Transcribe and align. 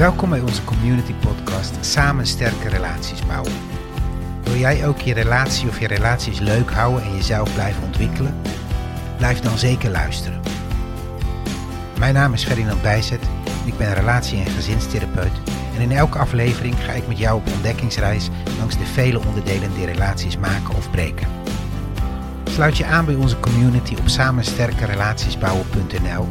Welkom 0.00 0.30
bij 0.30 0.40
onze 0.40 0.64
community 0.64 1.12
podcast 1.12 1.74
Samen 1.80 2.26
sterke 2.26 2.68
relaties 2.68 3.26
bouwen. 3.26 3.52
Wil 4.42 4.56
jij 4.56 4.86
ook 4.86 5.00
je 5.00 5.14
relatie 5.14 5.68
of 5.68 5.80
je 5.80 5.86
relaties 5.86 6.38
leuk 6.38 6.70
houden 6.70 7.02
en 7.02 7.14
jezelf 7.14 7.54
blijven 7.54 7.82
ontwikkelen? 7.82 8.40
Blijf 9.16 9.40
dan 9.40 9.58
zeker 9.58 9.90
luisteren. 9.90 10.40
Mijn 11.98 12.14
naam 12.14 12.32
is 12.32 12.44
Ferdinand 12.44 12.82
Bijzet. 12.82 13.20
Ik 13.64 13.76
ben 13.76 13.94
relatie- 13.94 14.38
en 14.38 14.50
gezinstherapeut. 14.50 15.32
En 15.74 15.80
in 15.80 15.92
elke 15.92 16.18
aflevering 16.18 16.74
ga 16.84 16.92
ik 16.92 17.08
met 17.08 17.18
jou 17.18 17.36
op 17.36 17.52
ontdekkingsreis 17.52 18.28
langs 18.58 18.78
de 18.78 18.86
vele 18.86 19.20
onderdelen 19.26 19.74
die 19.74 19.86
relaties 19.86 20.36
maken 20.36 20.74
of 20.74 20.90
breken. 20.90 21.28
Sluit 22.44 22.76
je 22.76 22.86
aan 22.86 23.04
bij 23.04 23.14
onze 23.14 23.40
community 23.40 23.96
op 23.98 24.08
samensterkerelatiesbouwen.nl 24.08 26.26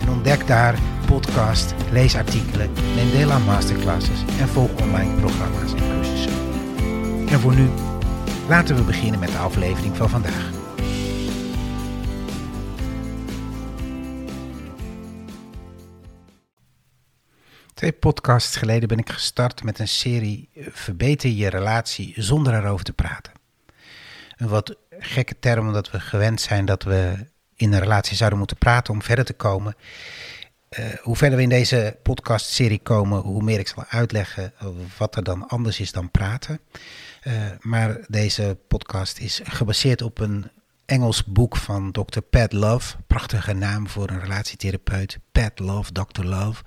en 0.00 0.08
ontdek 0.08 0.46
daar 0.46 0.74
podcast, 1.10 1.74
lees 1.90 2.14
artikelen, 2.14 2.72
neem 2.94 3.10
deel 3.10 3.30
aan 3.30 3.42
masterclasses 3.42 4.20
en 4.38 4.48
volg 4.48 4.80
online 4.80 5.20
programma's 5.20 5.72
en 5.72 5.78
cursussen. 5.78 6.32
En 7.28 7.40
voor 7.40 7.54
nu, 7.54 7.68
laten 8.48 8.76
we 8.76 8.82
beginnen 8.82 9.20
met 9.20 9.28
de 9.28 9.38
aflevering 9.38 9.96
van 9.96 10.08
vandaag. 10.10 10.50
Twee 17.74 17.92
podcasts 17.92 18.56
geleden 18.56 18.88
ben 18.88 18.98
ik 18.98 19.10
gestart 19.10 19.62
met 19.62 19.78
een 19.78 19.88
serie 19.88 20.48
Verbeter 20.54 21.30
je 21.30 21.48
relatie 21.48 22.14
zonder 22.16 22.54
erover 22.54 22.84
te 22.84 22.92
praten. 22.92 23.32
Een 24.36 24.48
wat 24.48 24.76
gekke 24.90 25.38
term 25.38 25.66
omdat 25.66 25.90
we 25.90 26.00
gewend 26.00 26.40
zijn 26.40 26.64
dat 26.64 26.82
we 26.82 27.26
in 27.56 27.72
een 27.72 27.80
relatie 27.80 28.16
zouden 28.16 28.38
moeten 28.38 28.56
praten 28.56 28.94
om 28.94 29.02
verder 29.02 29.24
te 29.24 29.32
komen. 29.32 29.74
Uh, 30.78 30.86
hoe 31.02 31.16
verder 31.16 31.36
we 31.36 31.42
in 31.42 31.48
deze 31.48 31.98
podcastserie 32.02 32.78
komen, 32.78 33.20
hoe 33.20 33.42
meer 33.42 33.58
ik 33.58 33.68
zal 33.68 33.84
uitleggen 33.88 34.52
wat 34.98 35.16
er 35.16 35.22
dan 35.22 35.48
anders 35.48 35.80
is 35.80 35.92
dan 35.92 36.10
praten. 36.10 36.60
Uh, 37.22 37.34
maar 37.60 37.98
deze 38.08 38.58
podcast 38.68 39.18
is 39.18 39.40
gebaseerd 39.44 40.02
op 40.02 40.18
een 40.18 40.50
Engels 40.86 41.24
boek 41.24 41.56
van 41.56 41.92
Dr. 41.92 42.20
Pat 42.20 42.52
Love. 42.52 42.96
Prachtige 43.06 43.52
naam 43.52 43.88
voor 43.88 44.10
een 44.10 44.20
relatietherapeut. 44.20 45.18
Pat 45.32 45.58
Love, 45.58 45.92
Dr. 45.92 46.24
Love. 46.24 46.62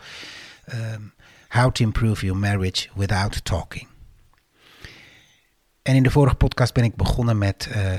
Um, 0.74 1.14
How 1.48 1.72
to 1.72 1.84
Improve 1.84 2.26
Your 2.26 2.40
Marriage 2.40 2.90
Without 2.96 3.46
Talking. 3.46 3.88
En 5.82 5.96
in 5.96 6.04
de 6.04 6.12
vorige 6.12 6.36
podcast 6.36 6.74
ben 6.74 6.84
ik 6.84 6.96
begonnen 6.96 7.38
met 7.38 7.70
uh, 7.76 7.94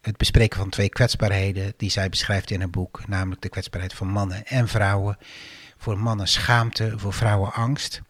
het 0.00 0.16
bespreken 0.16 0.58
van 0.58 0.68
twee 0.68 0.88
kwetsbaarheden 0.88 1.72
die 1.76 1.90
zij 1.90 2.08
beschrijft 2.08 2.50
in 2.50 2.60
haar 2.60 2.70
boek, 2.70 3.08
namelijk 3.08 3.42
de 3.42 3.48
kwetsbaarheid 3.48 3.94
van 3.94 4.08
mannen 4.08 4.46
en 4.46 4.68
vrouwen. 4.68 5.18
Voor 5.78 5.98
mannen 5.98 6.28
schaamte, 6.28 6.92
voor 6.96 7.12
vrouwen 7.12 7.52
angst. 7.52 8.02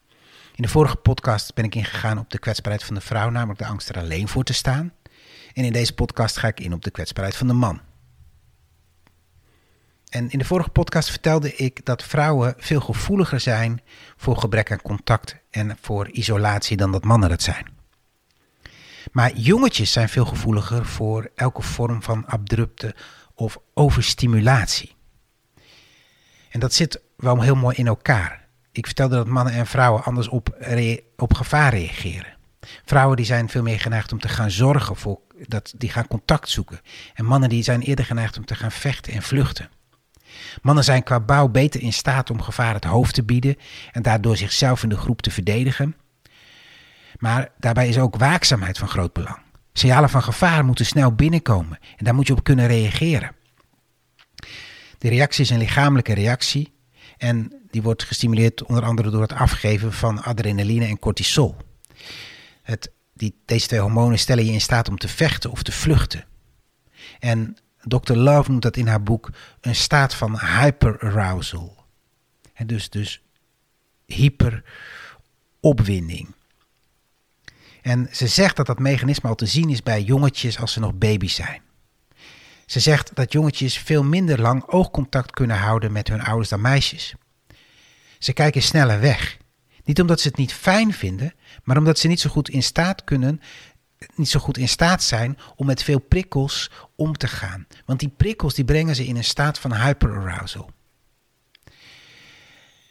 In 0.54 0.62
de 0.62 0.68
vorige 0.68 0.96
podcast 0.96 1.54
ben 1.54 1.64
ik 1.64 1.74
ingegaan 1.74 2.18
op 2.18 2.30
de 2.30 2.38
kwetsbaarheid 2.38 2.84
van 2.84 2.94
de 2.94 3.00
vrouw, 3.00 3.30
namelijk 3.30 3.58
de 3.58 3.66
angst 3.66 3.88
er 3.88 3.98
alleen 3.98 4.28
voor 4.28 4.44
te 4.44 4.52
staan. 4.52 4.92
En 5.52 5.64
in 5.64 5.72
deze 5.72 5.94
podcast 5.94 6.36
ga 6.36 6.48
ik 6.48 6.60
in 6.60 6.72
op 6.72 6.82
de 6.82 6.90
kwetsbaarheid 6.90 7.36
van 7.36 7.46
de 7.46 7.52
man. 7.52 7.80
En 10.08 10.30
in 10.30 10.38
de 10.38 10.44
vorige 10.44 10.68
podcast 10.68 11.10
vertelde 11.10 11.54
ik 11.54 11.84
dat 11.84 12.02
vrouwen 12.02 12.54
veel 12.58 12.80
gevoeliger 12.80 13.40
zijn 13.40 13.80
voor 14.16 14.36
gebrek 14.36 14.70
aan 14.70 14.82
contact 14.82 15.36
en 15.50 15.76
voor 15.80 16.08
isolatie 16.08 16.76
dan 16.76 16.92
dat 16.92 17.04
mannen 17.04 17.28
dat 17.28 17.42
zijn. 17.42 17.79
Maar 19.12 19.36
jongetjes 19.36 19.92
zijn 19.92 20.08
veel 20.08 20.24
gevoeliger 20.24 20.86
voor 20.86 21.30
elke 21.34 21.62
vorm 21.62 22.02
van 22.02 22.26
abrupte 22.26 22.94
of 23.34 23.58
overstimulatie. 23.74 24.94
En 26.50 26.60
dat 26.60 26.74
zit 26.74 27.00
wel 27.16 27.40
heel 27.40 27.54
mooi 27.54 27.76
in 27.76 27.86
elkaar. 27.86 28.48
Ik 28.72 28.86
vertelde 28.86 29.16
dat 29.16 29.26
mannen 29.26 29.52
en 29.52 29.66
vrouwen 29.66 30.04
anders 30.04 30.28
op, 30.28 30.56
op 31.16 31.34
gevaar 31.34 31.74
reageren. 31.74 32.38
Vrouwen 32.84 33.16
die 33.16 33.26
zijn 33.26 33.48
veel 33.48 33.62
meer 33.62 33.80
geneigd 33.80 34.12
om 34.12 34.20
te 34.20 34.28
gaan 34.28 34.50
zorgen 34.50 34.96
voor 34.96 35.20
dat 35.46 35.74
die 35.76 35.90
gaan 35.90 36.06
contact 36.06 36.48
zoeken. 36.48 36.80
En 37.14 37.24
mannen 37.24 37.48
die 37.48 37.62
zijn 37.62 37.80
eerder 37.80 38.04
geneigd 38.04 38.36
om 38.36 38.44
te 38.44 38.54
gaan 38.54 38.72
vechten 38.72 39.12
en 39.12 39.22
vluchten. 39.22 39.70
Mannen 40.62 40.84
zijn 40.84 41.02
qua 41.02 41.20
bouw 41.20 41.48
beter 41.48 41.80
in 41.80 41.92
staat 41.92 42.30
om 42.30 42.42
gevaar 42.42 42.74
het 42.74 42.84
hoofd 42.84 43.14
te 43.14 43.22
bieden 43.22 43.56
en 43.92 44.02
daardoor 44.02 44.36
zichzelf 44.36 44.82
in 44.82 44.88
de 44.88 44.96
groep 44.96 45.22
te 45.22 45.30
verdedigen. 45.30 45.96
Maar 47.20 47.52
daarbij 47.58 47.88
is 47.88 47.98
ook 47.98 48.16
waakzaamheid 48.16 48.78
van 48.78 48.88
groot 48.88 49.12
belang. 49.12 49.38
Signalen 49.72 50.10
van 50.10 50.22
gevaar 50.22 50.64
moeten 50.64 50.86
snel 50.86 51.14
binnenkomen 51.14 51.78
en 51.96 52.04
daar 52.04 52.14
moet 52.14 52.26
je 52.26 52.32
op 52.32 52.44
kunnen 52.44 52.66
reageren. 52.66 53.34
De 54.98 55.08
reactie 55.08 55.44
is 55.44 55.50
een 55.50 55.58
lichamelijke 55.58 56.14
reactie 56.14 56.72
en 57.16 57.52
die 57.70 57.82
wordt 57.82 58.02
gestimuleerd 58.02 58.64
onder 58.64 58.84
andere 58.84 59.10
door 59.10 59.22
het 59.22 59.32
afgeven 59.32 59.92
van 59.92 60.22
adrenaline 60.22 60.86
en 60.86 60.98
cortisol. 60.98 61.56
Het, 62.62 62.92
die, 63.14 63.40
deze 63.44 63.66
twee 63.66 63.80
hormonen 63.80 64.18
stellen 64.18 64.44
je 64.44 64.52
in 64.52 64.60
staat 64.60 64.88
om 64.88 64.98
te 64.98 65.08
vechten 65.08 65.50
of 65.50 65.62
te 65.62 65.72
vluchten. 65.72 66.24
En 67.18 67.56
Dr. 67.82 68.12
Love 68.12 68.50
noemt 68.50 68.62
dat 68.62 68.76
in 68.76 68.86
haar 68.86 69.02
boek 69.02 69.30
een 69.60 69.74
staat 69.74 70.14
van 70.14 70.38
hyperarousal. 70.38 71.78
Dus, 72.66 72.90
dus 72.90 73.22
hyperopwinding. 74.06 76.34
En 77.82 78.08
ze 78.12 78.26
zegt 78.26 78.56
dat 78.56 78.66
dat 78.66 78.78
mechanisme 78.78 79.28
al 79.28 79.34
te 79.34 79.46
zien 79.46 79.70
is 79.70 79.82
bij 79.82 80.02
jongetjes 80.02 80.58
als 80.58 80.72
ze 80.72 80.80
nog 80.80 80.94
baby's 80.94 81.34
zijn. 81.34 81.62
Ze 82.66 82.80
zegt 82.80 83.14
dat 83.14 83.32
jongetjes 83.32 83.78
veel 83.78 84.04
minder 84.04 84.40
lang 84.40 84.64
oogcontact 84.66 85.30
kunnen 85.30 85.58
houden 85.58 85.92
met 85.92 86.08
hun 86.08 86.22
ouders 86.22 86.48
dan 86.48 86.60
meisjes. 86.60 87.14
Ze 88.18 88.32
kijken 88.32 88.62
sneller 88.62 89.00
weg. 89.00 89.38
Niet 89.84 90.00
omdat 90.00 90.20
ze 90.20 90.28
het 90.28 90.36
niet 90.36 90.52
fijn 90.52 90.92
vinden, 90.92 91.34
maar 91.62 91.76
omdat 91.76 91.98
ze 91.98 92.08
niet 92.08 92.20
zo 92.20 92.30
goed 92.30 92.48
in 92.48 92.62
staat 92.62 93.04
kunnen, 93.04 93.40
niet 94.14 94.28
zo 94.28 94.40
goed 94.40 94.56
in 94.58 94.68
staat 94.68 95.02
zijn 95.02 95.38
om 95.56 95.66
met 95.66 95.82
veel 95.82 95.98
prikkels 95.98 96.70
om 96.96 97.16
te 97.16 97.28
gaan. 97.28 97.66
Want 97.84 98.00
die 98.00 98.12
prikkels 98.16 98.54
die 98.54 98.64
brengen 98.64 98.94
ze 98.94 99.06
in 99.06 99.16
een 99.16 99.24
staat 99.24 99.58
van 99.58 99.74
hyperarousal. 99.74 100.70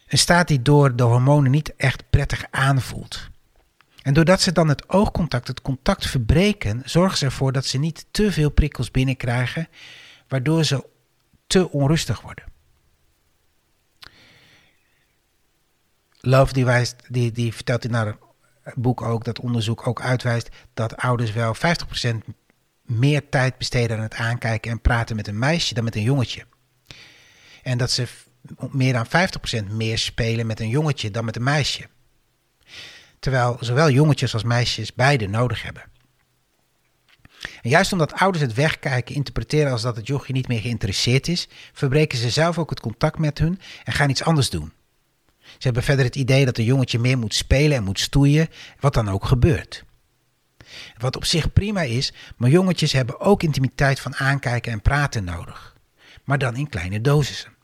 Een 0.08 0.18
staat 0.18 0.48
die 0.48 0.62
door 0.62 0.96
de 0.96 1.04
hormonen 1.04 1.52
niet 1.52 1.76
echt 1.76 2.10
prettig 2.10 2.46
aanvoelt. 2.52 3.30
En 4.02 4.14
doordat 4.14 4.42
ze 4.42 4.52
dan 4.52 4.68
het 4.68 4.90
oogcontact, 4.90 5.48
het 5.48 5.62
contact 5.62 6.08
verbreken, 6.08 6.82
zorgen 6.86 7.18
ze 7.18 7.26
ervoor 7.26 7.52
dat 7.52 7.66
ze 7.66 7.78
niet 7.78 8.06
te 8.12 8.32
veel 8.32 8.50
prikkels 8.50 8.92
binnenkrijgen, 8.92 9.68
waardoor 10.28 10.64
ze 10.64 10.86
te 11.48 11.70
onrustig 11.70 12.22
worden. 12.22 12.44
Love 16.22 16.54
die, 16.54 16.66
wijst, 16.66 16.96
die, 17.08 17.32
die 17.32 17.54
vertelt 17.54 17.86
in 17.86 17.94
haar 17.94 18.18
boek 18.74 19.02
ook 19.02 19.24
dat 19.24 19.40
onderzoek 19.40 19.88
ook 19.88 20.02
uitwijst 20.02 20.50
dat 20.74 20.98
ouders 20.98 21.32
wel 21.32 21.56
50% 21.56 21.60
meer 22.82 23.30
tijd 23.30 23.58
besteden 23.58 23.98
aan 23.98 24.04
het 24.04 24.14
aankijken 24.14 24.72
en 24.72 24.82
praten 24.82 25.16
met 25.16 25.28
een 25.28 25.40
meisje 25.40 25.74
dan 25.74 25.84
met 25.84 25.96
een 25.96 26.02
jongetje. 26.02 26.46
En 27.64 27.78
dat 27.78 27.92
ze 27.92 28.08
meer 28.72 28.94
dan 28.94 29.06
50% 29.68 29.72
meer 29.72 29.98
spelen 29.98 30.48
met 30.48 30.60
een 30.60 30.70
jongetje 30.70 31.12
dan 31.12 31.26
met 31.26 31.36
een 31.36 31.44
meisje. 31.44 31.88
Terwijl 33.20 33.58
zowel 33.60 33.90
jongetjes 33.90 34.34
als 34.34 34.44
meisjes 34.44 34.94
beide 34.94 35.28
nodig 35.28 35.64
hebben. 35.64 35.84
En 37.62 37.70
juist 37.70 37.92
omdat 37.92 38.14
ouders 38.14 38.44
het 38.44 38.54
wegkijken 38.54 39.16
interpreteren 39.16 39.72
als 39.72 39.82
dat 39.82 39.96
het 39.96 40.08
jochie 40.08 40.36
niet 40.36 40.48
meer 40.48 40.62
geïnteresseerd 40.62 41.28
is, 41.28 41.48
verbreken 41.74 42.18
ze 42.18 42.30
zelf 42.30 42.58
ook 42.58 42.70
het 42.70 42.80
contact 42.80 43.18
met 43.18 43.38
hun 43.38 43.60
en 43.84 43.94
gaan 43.94 44.10
iets 44.10 44.24
anders 44.24 44.50
doen. 44.50 44.72
Ze 45.42 45.66
hebben 45.66 45.84
verder 45.84 46.06
het 46.06 46.16
idee 46.16 46.46
dat 46.46 46.58
een 46.58 46.64
jongetje 46.64 47.00
meer 47.00 47.18
moet 47.18 47.34
spelen 47.34 47.78
en 47.78 47.84
moet 47.84 48.00
stoeien, 48.00 48.48
wat 48.80 48.94
dan 48.94 49.10
ook 49.10 49.26
gebeurt. 49.26 49.84
Wat 50.98 51.16
op 51.16 51.26
zich 51.26 51.54
prima 51.54 51.82
is, 51.82 52.14
maar 52.38 52.50
jongetjes 52.50 52.92
hebben 52.92 53.20
ook 53.20 53.44
intimiteit 53.44 54.00
van 54.00 54.16
aankijken 54.16 54.72
en 54.72 54.82
praten 54.82 55.24
nodig. 55.24 55.76
Maar 56.24 56.38
dan 56.38 56.56
in 56.56 56.70
kleine 56.70 57.02
dosissen. 57.02 57.58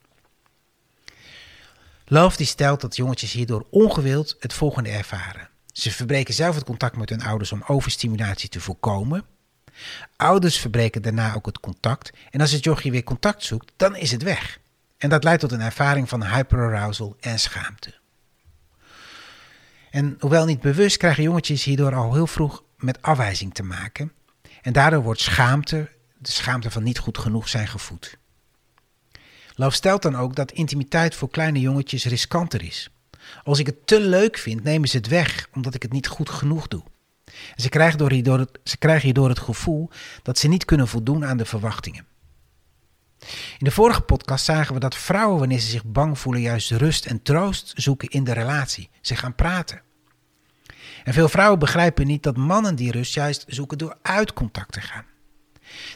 Love 2.05 2.37
die 2.37 2.45
stelt 2.45 2.81
dat 2.81 2.95
jongetjes 2.95 3.31
hierdoor 3.31 3.65
ongewild 3.69 4.35
het 4.39 4.53
volgende 4.53 4.89
ervaren. 4.89 5.49
Ze 5.71 5.91
verbreken 5.91 6.33
zelf 6.33 6.55
het 6.55 6.63
contact 6.63 6.97
met 6.97 7.09
hun 7.09 7.23
ouders 7.23 7.51
om 7.51 7.63
overstimulatie 7.67 8.49
te 8.49 8.59
voorkomen. 8.59 9.25
Ouders 10.15 10.57
verbreken 10.57 11.01
daarna 11.01 11.35
ook 11.35 11.45
het 11.45 11.59
contact 11.59 12.11
en 12.29 12.41
als 12.41 12.51
het 12.51 12.63
jochie 12.63 12.91
weer 12.91 13.03
contact 13.03 13.43
zoekt, 13.43 13.71
dan 13.75 13.95
is 13.95 14.11
het 14.11 14.23
weg. 14.23 14.59
En 14.97 15.09
dat 15.09 15.23
leidt 15.23 15.41
tot 15.41 15.51
een 15.51 15.61
ervaring 15.61 16.09
van 16.09 16.25
hyperarousal 16.25 17.15
en 17.19 17.39
schaamte. 17.39 17.93
En 19.91 20.15
hoewel 20.19 20.45
niet 20.45 20.61
bewust 20.61 20.97
krijgen 20.97 21.23
jongetjes 21.23 21.63
hierdoor 21.63 21.95
al 21.95 22.13
heel 22.13 22.27
vroeg 22.27 22.63
met 22.77 23.01
afwijzing 23.01 23.53
te 23.53 23.63
maken. 23.63 24.11
En 24.61 24.73
daardoor 24.73 25.03
wordt 25.03 25.21
schaamte, 25.21 25.89
de 26.17 26.31
schaamte 26.31 26.71
van 26.71 26.83
niet 26.83 26.99
goed 26.99 27.17
genoeg 27.17 27.49
zijn 27.49 27.67
gevoed. 27.67 28.17
Love 29.55 29.75
stelt 29.75 30.01
dan 30.01 30.15
ook 30.15 30.35
dat 30.35 30.51
intimiteit 30.51 31.15
voor 31.15 31.29
kleine 31.29 31.59
jongetjes 31.59 32.05
riskanter 32.05 32.63
is. 32.63 32.89
Als 33.43 33.59
ik 33.59 33.65
het 33.65 33.87
te 33.87 33.99
leuk 33.99 34.37
vind, 34.37 34.63
nemen 34.63 34.89
ze 34.89 34.97
het 34.97 35.07
weg 35.07 35.47
omdat 35.53 35.73
ik 35.73 35.81
het 35.81 35.91
niet 35.91 36.07
goed 36.07 36.29
genoeg 36.29 36.67
doe. 36.67 36.83
Ze, 37.55 37.69
krijgen 37.69 37.97
door 37.97 38.11
hierdoor 38.11 38.39
het, 38.39 38.59
ze 38.63 38.77
krijgen 38.77 39.03
hierdoor 39.03 39.29
het 39.29 39.39
gevoel 39.39 39.89
dat 40.21 40.37
ze 40.37 40.47
niet 40.47 40.65
kunnen 40.65 40.87
voldoen 40.87 41.25
aan 41.25 41.37
de 41.37 41.45
verwachtingen. 41.45 42.05
In 43.57 43.65
de 43.65 43.71
vorige 43.71 44.01
podcast 44.01 44.45
zagen 44.45 44.73
we 44.73 44.79
dat 44.79 44.95
vrouwen, 44.95 45.39
wanneer 45.39 45.59
ze 45.59 45.69
zich 45.69 45.85
bang 45.85 46.19
voelen, 46.19 46.41
juist 46.41 46.71
rust 46.71 47.05
en 47.05 47.21
troost 47.21 47.73
zoeken 47.75 48.09
in 48.09 48.23
de 48.23 48.33
relatie. 48.33 48.89
Ze 49.01 49.15
gaan 49.15 49.35
praten. 49.35 49.81
En 51.03 51.13
veel 51.13 51.29
vrouwen 51.29 51.59
begrijpen 51.59 52.07
niet 52.07 52.23
dat 52.23 52.37
mannen 52.37 52.75
die 52.75 52.91
rust 52.91 53.13
juist 53.13 53.45
zoeken 53.47 53.77
door 53.77 53.97
uit 54.01 54.33
contact 54.33 54.71
te 54.71 54.81
gaan. 54.81 55.05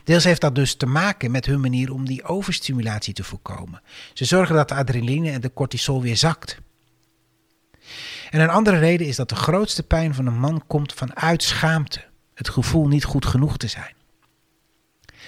Deels 0.04 0.24
heeft 0.24 0.42
dat 0.42 0.56
dus 0.56 0.76
te 0.76 0.86
maken 0.86 1.32
met 1.32 1.46
hun 1.46 1.60
manier 1.60 1.94
om 1.94 2.06
die 2.06 2.24
overstimulatie 2.24 3.14
te 3.14 3.24
voorkomen. 3.24 3.82
Ze 4.14 4.26
zorgen 4.26 4.56
dat 4.56 4.70
de 4.70 4.76
adrenaline 4.76 5.32
en 5.32 5.42
de 5.42 5.54
cortisol 5.54 6.02
weer 6.02 6.18
zakt. 6.18 6.58
En 8.30 8.40
een 8.40 8.50
andere 8.50 8.78
reden 8.78 9.08
is 9.08 9.16
dat 9.16 9.30
de 9.30 9.36
grootste 9.36 9.84
pijn 9.84 10.14
van 10.14 10.26
een 10.26 10.40
man 10.40 10.64
komt 10.68 10.94
vanuit 10.94 11.44
schaamte, 11.44 12.06
het 12.34 12.50
gevoel 12.50 12.88
niet 12.88 13.04
goed 13.04 13.26
genoeg 13.26 13.58
te 13.58 13.68
zijn. 13.68 13.94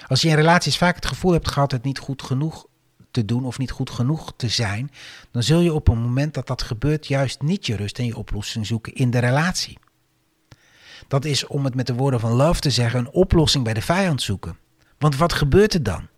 Als 0.06 0.22
je 0.22 0.28
in 0.28 0.34
relaties 0.34 0.76
vaak 0.76 0.94
het 0.94 1.06
gevoel 1.06 1.32
hebt 1.32 1.50
gehad 1.50 1.72
het 1.72 1.82
niet 1.82 1.98
goed 1.98 2.22
genoeg 2.22 2.66
te 3.10 3.24
doen 3.24 3.44
of 3.44 3.58
niet 3.58 3.70
goed 3.70 3.90
genoeg 3.90 4.32
te 4.36 4.48
zijn, 4.48 4.90
dan 5.30 5.42
zul 5.42 5.60
je 5.60 5.72
op 5.72 5.88
een 5.88 5.98
moment 5.98 6.34
dat 6.34 6.46
dat 6.46 6.62
gebeurt 6.62 7.06
juist 7.06 7.42
niet 7.42 7.66
je 7.66 7.76
rust 7.76 7.98
en 7.98 8.06
je 8.06 8.16
oplossing 8.16 8.66
zoeken 8.66 8.94
in 8.94 9.10
de 9.10 9.18
relatie. 9.18 9.78
Dat 11.12 11.24
is, 11.24 11.46
om 11.46 11.64
het 11.64 11.74
met 11.74 11.86
de 11.86 11.94
woorden 11.94 12.20
van 12.20 12.32
Love 12.32 12.60
te 12.60 12.70
zeggen, 12.70 12.98
een 12.98 13.10
oplossing 13.10 13.64
bij 13.64 13.74
de 13.74 13.82
vijand 13.82 14.22
zoeken. 14.22 14.58
Want 14.98 15.16
wat 15.16 15.32
gebeurt 15.32 15.74
er 15.74 15.82
dan? 15.82 16.08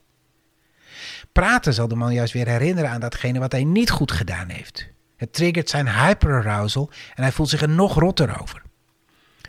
Praten 1.33 1.75
zal 1.75 1.89
de 1.89 1.95
man 1.95 2.13
juist 2.13 2.33
weer 2.33 2.49
herinneren 2.49 2.91
aan 2.91 3.01
datgene 3.01 3.39
wat 3.39 3.53
hij 3.53 3.65
niet 3.65 3.91
goed 3.91 4.13
gedaan 4.13 4.49
heeft. 4.49 4.89
Het 5.17 5.33
triggert 5.33 5.71
zijn 5.71 5.89
hyperarousal 5.89 6.91
en 7.15 7.23
hij 7.23 7.33
voelt 7.33 7.49
zich 7.49 7.63
er 7.63 7.69
nog 7.69 7.95
rotter 7.95 8.41
over. 8.41 8.63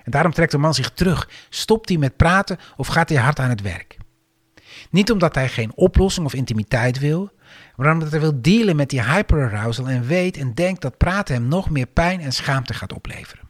En 0.04 0.12
daarom 0.12 0.32
trekt 0.34 0.52
de 0.52 0.58
man 0.58 0.74
zich 0.74 0.90
terug. 0.90 1.30
Stopt 1.50 1.90
hij 1.90 1.98
met 1.98 2.16
praten 2.16 2.58
of 2.76 2.88
gaat 2.88 3.10
hij 3.10 3.18
hard 3.18 3.40
aan 3.40 3.50
het 3.50 3.62
werk? 3.62 3.98
Niet 4.90 5.12
omdat 5.12 5.36
hij 5.36 5.50
geen 5.50 5.72
oplossing 5.76 6.26
of 6.26 6.34
intimiteit 6.34 7.00
wil, 7.00 7.32
maar 7.76 7.94
omdat 7.94 8.12
hij 8.12 8.20
wil 8.20 8.42
dealen 8.42 8.76
met 8.76 8.90
die 8.90 9.04
hyperarousal 9.04 9.88
en 9.88 10.06
weet 10.06 10.38
en 10.38 10.54
denkt 10.54 10.82
dat 10.82 10.98
praten 10.98 11.36
hem 11.36 11.48
nog 11.48 11.70
meer 11.70 11.88
pijn 11.88 12.22
en 12.22 12.32
schaamte 12.32 12.74
gaat 12.74 12.94
opleveren. 12.94 13.45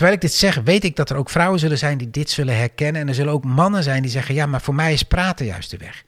Terwijl 0.00 0.20
ik 0.20 0.28
dit 0.28 0.38
zeg, 0.38 0.54
weet 0.64 0.84
ik 0.84 0.96
dat 0.96 1.10
er 1.10 1.16
ook 1.16 1.30
vrouwen 1.30 1.58
zullen 1.58 1.78
zijn 1.78 1.98
die 1.98 2.10
dit 2.10 2.30
zullen 2.30 2.56
herkennen. 2.56 3.00
En 3.00 3.08
er 3.08 3.14
zullen 3.14 3.32
ook 3.32 3.44
mannen 3.44 3.82
zijn 3.82 4.02
die 4.02 4.10
zeggen: 4.10 4.34
ja, 4.34 4.46
maar 4.46 4.60
voor 4.60 4.74
mij 4.74 4.92
is 4.92 5.02
praten 5.02 5.46
juist 5.46 5.70
de 5.70 5.76
weg. 5.76 6.04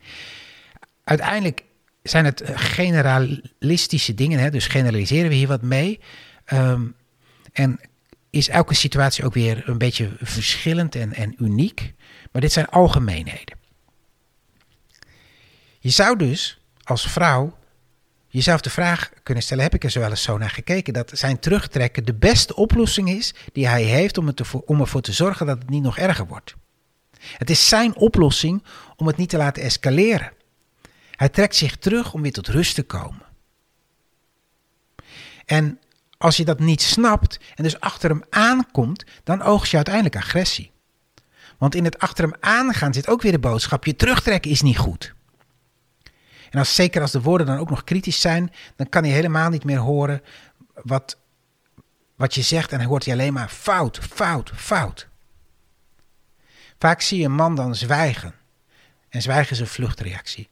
Uiteindelijk 1.05 1.65
zijn 2.03 2.25
het 2.25 2.41
eh, 2.41 2.59
generalistische 2.59 4.15
dingen, 4.15 4.39
hè, 4.39 4.51
dus 4.51 4.67
generaliseren 4.67 5.29
we 5.29 5.35
hier 5.35 5.49
wat 5.49 5.63
mee. 5.63 6.01
Ehm, 6.45 6.83
en 7.53 7.81
is 8.31 8.49
elke 8.49 8.75
situatie 8.75 9.25
ook 9.25 9.35
weer 9.35 9.69
een 9.69 9.79
beetje 9.79 10.11
verschillend 10.21 10.95
en, 10.95 11.15
en 11.15 11.35
uniek. 11.45 11.95
Maar 12.31 12.43
dit 12.43 12.53
zijn 12.53 12.69
algemeenheden. 12.69 13.57
Je 15.79 15.91
zou 15.91 16.17
dus 16.19 16.61
als 16.83 17.11
vrouw 17.11 17.59
jezelf 18.33 18.61
de 18.61 18.71
vraag 18.71 19.11
kunnen 19.23 19.43
stellen: 19.43 19.63
heb 19.65 19.75
ik 19.75 19.85
er 19.85 19.91
zo 19.91 20.01
wel 20.01 20.11
eens 20.11 20.23
zo 20.23 20.39
naar 20.39 20.51
gekeken 20.51 20.93
dat 20.93 21.11
zijn 21.15 21.39
terugtrekken 21.39 22.05
de 22.05 22.15
beste 22.15 22.57
oplossing 22.57 23.11
is 23.11 23.35
die 23.53 23.69
hij 23.69 23.83
heeft 23.83 24.19
om, 24.19 24.27
het 24.27 24.55
om 24.65 24.81
ervoor 24.81 25.01
te 25.01 25.13
zorgen 25.13 25.47
dat 25.47 25.59
het 25.59 25.71
niet 25.71 25.83
nog 25.83 25.99
erger 25.99 26.27
wordt? 26.27 26.55
Het 27.37 27.51
is 27.51 27.69
zijn 27.69 27.97
oplossing 27.97 28.63
om 28.97 29.07
het 29.07 29.17
niet 29.17 29.29
te 29.29 29.37
laten 29.37 29.63
escaleren. 29.63 30.33
Hij 31.11 31.29
trekt 31.29 31.57
zich 31.57 31.77
terug 31.77 32.13
om 32.13 32.23
weer 32.23 32.33
tot 32.33 32.49
rust 32.49 32.75
te 32.75 32.83
komen. 32.83 33.27
En 35.45 35.81
als 36.19 36.37
je 36.37 36.45
dat 36.45 36.59
niet 36.59 36.83
snapt 36.83 37.39
en 37.55 37.63
dus 37.63 37.81
achter 37.81 38.11
hem 38.11 38.23
aankomt, 38.31 39.05
dan 39.25 39.43
oogst 39.43 39.71
je 39.71 39.77
uiteindelijk 39.77 40.17
agressie. 40.17 40.71
Want 41.59 41.75
in 41.75 41.85
het 41.85 41.99
achter 41.99 42.25
hem 42.25 42.37
aangaan 42.41 42.93
zit 42.93 43.09
ook 43.09 43.23
weer 43.23 43.33
de 43.33 43.39
boodschap: 43.39 43.85
je 43.85 43.97
terugtrekken 43.97 44.51
is 44.51 44.63
niet 44.63 44.79
goed. 44.79 45.15
En 46.53 46.59
als, 46.59 46.75
zeker 46.75 47.03
als 47.03 47.11
de 47.11 47.21
woorden 47.21 47.47
dan 47.47 47.59
ook 47.59 47.71
nog 47.71 47.85
kritisch 47.85 48.21
zijn, 48.21 48.53
dan 48.77 48.89
kan 48.89 49.03
hij 49.03 49.13
helemaal 49.13 49.51
niet 49.51 49.65
meer 49.65 49.79
horen 49.79 50.23
wat, 50.75 51.19
wat 52.17 52.35
je 52.35 52.43
zegt 52.43 52.73
en 52.73 52.79
hij 52.79 52.87
hoort 52.87 53.05
hij 53.05 53.15
alleen 53.15 53.33
maar 53.33 53.49
fout, 53.49 53.99
fout, 53.99 54.53
fout. 54.55 55.09
Vaak 56.79 57.01
zie 57.01 57.19
je 57.19 57.25
een 57.25 57.33
man 57.33 57.55
dan 57.55 57.75
zwijgen. 57.75 58.35
En 59.09 59.23
zwijgen 59.23 59.53
is 59.53 59.61
een 59.61 59.67
vluchtreactie. 59.67 60.49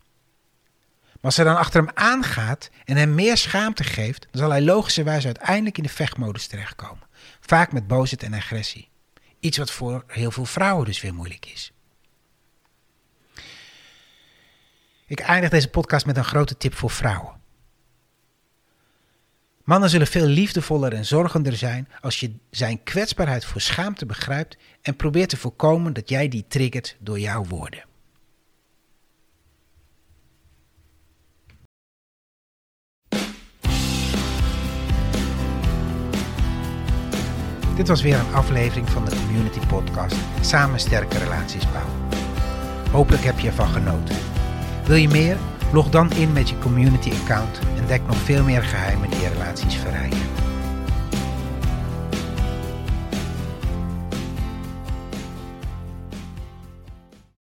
Maar 1.02 1.20
als 1.20 1.36
hij 1.36 1.44
dan 1.44 1.56
achter 1.56 1.80
hem 1.80 1.90
aangaat 1.94 2.70
en 2.84 2.96
hem 2.96 3.14
meer 3.14 3.36
schaamte 3.36 3.84
geeft, 3.84 4.26
dan 4.30 4.40
zal 4.40 4.50
hij 4.50 4.62
logischerwijs 4.62 5.24
uiteindelijk 5.24 5.76
in 5.76 5.82
de 5.82 5.88
vechtmodus 5.88 6.46
terechtkomen. 6.46 7.06
Vaak 7.40 7.72
met 7.72 7.86
boosheid 7.86 8.22
en 8.22 8.34
agressie. 8.34 8.88
Iets 9.40 9.58
wat 9.58 9.70
voor 9.70 10.04
heel 10.06 10.30
veel 10.30 10.44
vrouwen 10.44 10.86
dus 10.86 11.00
weer 11.00 11.14
moeilijk 11.14 11.46
is. 11.46 11.72
Ik 15.10 15.20
eindig 15.20 15.50
deze 15.50 15.68
podcast 15.68 16.06
met 16.06 16.16
een 16.16 16.24
grote 16.24 16.56
tip 16.56 16.74
voor 16.74 16.90
vrouwen. 16.90 17.40
Mannen 19.64 19.90
zullen 19.90 20.06
veel 20.06 20.26
liefdevoller 20.26 20.92
en 20.92 21.04
zorgender 21.04 21.56
zijn 21.56 21.88
als 22.00 22.20
je 22.20 22.32
zijn 22.50 22.82
kwetsbaarheid 22.82 23.44
voor 23.44 23.60
schaamte 23.60 24.06
begrijpt 24.06 24.56
en 24.82 24.96
probeert 24.96 25.28
te 25.28 25.36
voorkomen 25.36 25.92
dat 25.92 26.08
jij 26.08 26.28
die 26.28 26.44
triggert 26.48 26.96
door 26.98 27.18
jouw 27.18 27.44
woorden. 27.44 27.84
Dit 37.76 37.88
was 37.88 38.02
weer 38.02 38.18
een 38.18 38.34
aflevering 38.34 38.88
van 38.88 39.04
de 39.04 39.16
Community 39.16 39.66
Podcast 39.66 40.16
Samen 40.40 40.80
sterke 40.80 41.18
relaties 41.18 41.70
bouwen. 41.70 42.08
Hopelijk 42.90 43.22
heb 43.22 43.38
je 43.38 43.46
ervan 43.48 43.68
genoten. 43.68 44.29
Wil 44.90 44.98
je 44.98 45.08
meer? 45.08 45.36
Log 45.72 45.90
dan 45.90 46.12
in 46.12 46.32
met 46.32 46.48
je 46.48 46.58
community 46.58 47.10
account 47.10 47.58
en 47.76 47.86
dek 47.86 48.00
nog 48.06 48.16
veel 48.16 48.44
meer 48.44 48.62
geheimen 48.62 49.10
die 49.10 49.20
je 49.20 49.28
relaties 49.28 49.74
verrijken. 49.74 50.49